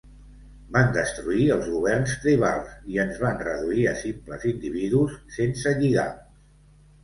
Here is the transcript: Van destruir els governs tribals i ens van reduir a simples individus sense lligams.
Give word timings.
Van 0.77 0.87
destruir 0.95 1.45
els 1.55 1.67
governs 1.73 2.15
tribals 2.23 2.73
i 2.95 2.99
ens 3.05 3.21
van 3.27 3.39
reduir 3.51 3.87
a 3.93 3.95
simples 4.03 4.51
individus 4.57 5.23
sense 5.41 5.79
lligams. 5.85 6.45